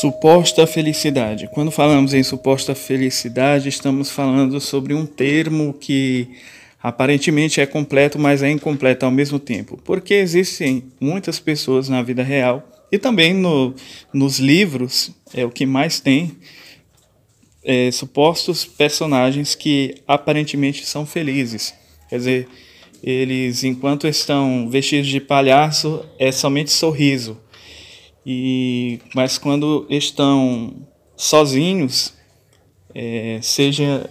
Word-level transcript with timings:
Suposta 0.00 0.66
felicidade. 0.66 1.46
Quando 1.52 1.70
falamos 1.70 2.14
em 2.14 2.22
suposta 2.22 2.74
felicidade, 2.74 3.68
estamos 3.68 4.08
falando 4.08 4.58
sobre 4.58 4.94
um 4.94 5.04
termo 5.04 5.74
que 5.74 6.26
aparentemente 6.82 7.60
é 7.60 7.66
completo, 7.66 8.18
mas 8.18 8.42
é 8.42 8.50
incompleto 8.50 9.04
ao 9.04 9.12
mesmo 9.12 9.38
tempo. 9.38 9.78
Porque 9.84 10.14
existem 10.14 10.84
muitas 10.98 11.38
pessoas 11.38 11.90
na 11.90 12.00
vida 12.00 12.22
real 12.22 12.66
e 12.90 12.96
também 12.96 13.34
no, 13.34 13.74
nos 14.10 14.38
livros, 14.38 15.10
é 15.34 15.44
o 15.44 15.50
que 15.50 15.66
mais 15.66 16.00
tem, 16.00 16.32
é, 17.62 17.90
supostos 17.90 18.64
personagens 18.64 19.54
que 19.54 19.96
aparentemente 20.08 20.86
são 20.86 21.04
felizes. 21.04 21.74
Quer 22.08 22.16
dizer, 22.16 22.48
eles, 23.02 23.64
enquanto 23.64 24.08
estão 24.08 24.66
vestidos 24.66 25.08
de 25.08 25.20
palhaço, 25.20 26.02
é 26.18 26.32
somente 26.32 26.70
sorriso. 26.70 27.36
E, 28.24 29.00
mas 29.14 29.38
quando 29.38 29.86
estão 29.88 30.86
sozinhos, 31.16 32.14
é, 32.94 33.38
seja 33.42 34.08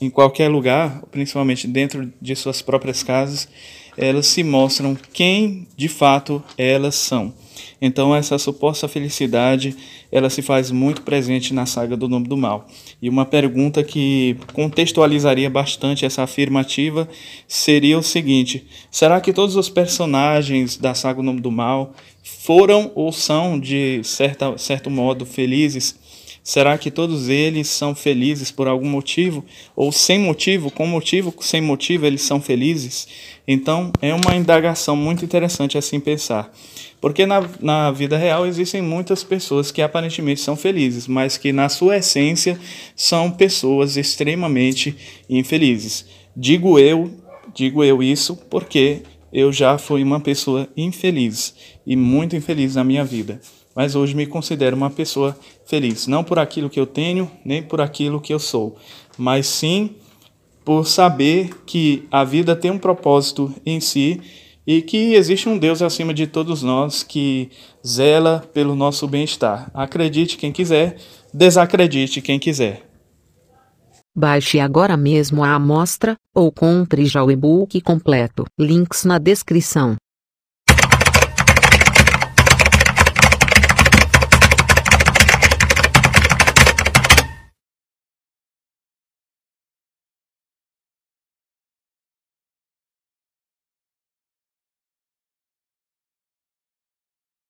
em 0.00 0.10
qualquer 0.10 0.48
lugar, 0.48 1.02
principalmente 1.10 1.66
dentro 1.66 2.12
de 2.20 2.36
suas 2.36 2.60
próprias 2.62 3.02
casas, 3.02 3.48
elas 3.96 4.26
se 4.26 4.42
mostram 4.42 4.96
quem 5.12 5.66
de 5.76 5.88
fato 5.88 6.42
elas 6.56 6.94
são. 6.94 7.32
Então 7.80 8.14
essa 8.14 8.38
suposta 8.38 8.88
felicidade, 8.88 9.76
ela 10.10 10.30
se 10.30 10.42
faz 10.42 10.70
muito 10.70 11.02
presente 11.02 11.52
na 11.52 11.66
saga 11.66 11.96
do 11.96 12.08
Nome 12.08 12.26
do 12.26 12.36
Mal. 12.36 12.66
E 13.00 13.08
uma 13.08 13.24
pergunta 13.24 13.82
que 13.84 14.36
contextualizaria 14.52 15.50
bastante 15.50 16.04
essa 16.04 16.22
afirmativa 16.22 17.08
seria 17.46 17.98
o 17.98 18.02
seguinte: 18.02 18.66
será 18.90 19.20
que 19.20 19.32
todos 19.32 19.56
os 19.56 19.68
personagens 19.68 20.76
da 20.76 20.94
saga 20.94 21.20
do 21.20 21.24
Nome 21.24 21.40
do 21.40 21.50
Mal 21.50 21.92
foram 22.22 22.90
ou 22.94 23.12
são 23.12 23.58
de 23.58 24.00
certa, 24.04 24.56
certo 24.56 24.90
modo 24.90 25.26
felizes? 25.26 25.96
Será 26.46 26.78
que 26.78 26.92
todos 26.92 27.28
eles 27.28 27.66
são 27.66 27.92
felizes 27.92 28.52
por 28.52 28.68
algum 28.68 28.88
motivo? 28.88 29.44
Ou 29.74 29.90
sem 29.90 30.20
motivo? 30.20 30.70
Com 30.70 30.86
motivo, 30.86 31.34
sem 31.40 31.60
motivo, 31.60 32.06
eles 32.06 32.22
são 32.22 32.40
felizes? 32.40 33.08
Então, 33.46 33.92
é 34.02 34.12
uma 34.12 34.34
indagação 34.34 34.96
muito 34.96 35.24
interessante 35.24 35.78
assim 35.78 36.00
pensar. 36.00 36.52
Porque 37.00 37.26
na, 37.26 37.48
na 37.60 37.90
vida 37.90 38.16
real 38.16 38.46
existem 38.46 38.82
muitas 38.82 39.22
pessoas 39.22 39.70
que 39.70 39.82
aparentemente 39.82 40.40
são 40.40 40.56
felizes, 40.56 41.06
mas 41.06 41.36
que 41.36 41.52
na 41.52 41.68
sua 41.68 41.98
essência 41.98 42.58
são 42.96 43.30
pessoas 43.30 43.96
extremamente 43.96 44.96
infelizes. 45.28 46.06
Digo 46.36 46.78
eu, 46.78 47.10
digo 47.54 47.84
eu 47.84 48.02
isso 48.02 48.36
porque 48.50 49.02
eu 49.32 49.52
já 49.52 49.78
fui 49.78 50.02
uma 50.02 50.20
pessoa 50.20 50.68
infeliz 50.76 51.54
e 51.86 51.94
muito 51.94 52.34
infeliz 52.34 52.74
na 52.74 52.82
minha 52.82 53.04
vida 53.04 53.40
mas 53.76 53.94
hoje 53.94 54.16
me 54.16 54.26
considero 54.26 54.74
uma 54.74 54.88
pessoa 54.88 55.38
feliz, 55.66 56.06
não 56.06 56.24
por 56.24 56.38
aquilo 56.38 56.70
que 56.70 56.80
eu 56.80 56.86
tenho, 56.86 57.30
nem 57.44 57.62
por 57.62 57.78
aquilo 57.78 58.18
que 58.18 58.32
eu 58.32 58.38
sou, 58.38 58.74
mas 59.18 59.46
sim 59.46 59.90
por 60.66 60.84
saber 60.84 61.62
que 61.64 62.08
a 62.10 62.24
vida 62.24 62.56
tem 62.56 62.72
um 62.72 62.78
propósito 62.78 63.54
em 63.64 63.78
si 63.78 64.20
e 64.66 64.82
que 64.82 65.14
existe 65.14 65.48
um 65.48 65.56
Deus 65.56 65.80
acima 65.80 66.12
de 66.12 66.26
todos 66.26 66.60
nós 66.60 67.04
que 67.04 67.50
zela 67.86 68.44
pelo 68.52 68.74
nosso 68.74 69.06
bem-estar. 69.06 69.70
Acredite 69.72 70.36
quem 70.36 70.50
quiser, 70.50 70.96
desacredite 71.32 72.20
quem 72.20 72.40
quiser. 72.40 72.84
Baixe 74.12 74.58
agora 74.58 74.96
mesmo 74.96 75.44
a 75.44 75.54
amostra 75.54 76.16
ou 76.34 76.50
compre 76.50 77.06
já 77.06 77.22
o 77.22 77.30
e-book 77.30 77.80
completo. 77.80 78.44
Links 78.58 79.04
na 79.04 79.18
descrição. 79.18 79.94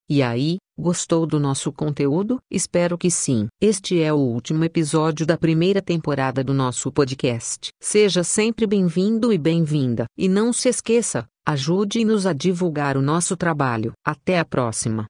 E 0.09 0.22
aí, 0.22 0.59
gostou 0.78 1.27
do 1.27 1.41
nosso 1.41 1.72
conteúdo? 1.72 2.39
Espero 2.49 2.97
que 2.97 3.11
sim. 3.11 3.49
Este 3.61 4.00
é 4.00 4.12
o 4.12 4.17
último 4.17 4.62
episódio 4.62 5.27
da 5.27 5.37
primeira 5.37 5.83
temporada 5.83 6.44
do 6.44 6.55
nosso 6.55 6.93
podcast. 6.93 7.71
Seja 7.83 8.22
sempre 8.22 8.69
bem-vindo 8.69 9.33
e 9.33 9.39
bem-vinda. 9.39 10.06
E 10.16 10.28
não 10.28 10.53
se 10.53 10.69
esqueça, 10.69 11.27
ajude-nos 11.45 12.25
a 12.25 12.33
divulgar 12.33 12.97
o 12.97 13.03
nosso 13.03 13.37
trabalho. 13.37 13.95
Até 14.06 14.39
a 14.39 14.45
próxima. 14.45 15.06